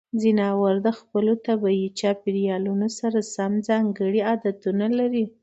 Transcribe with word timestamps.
ځناور 0.21 0.75
د 0.85 0.87
خپلو 0.99 1.33
طبیعي 1.47 1.87
چاپیریالونو 1.99 2.87
سره 2.99 3.19
سم 3.35 3.51
ځانګړې 3.67 4.21
عادتونه 4.29 4.85
لري. 4.99 5.25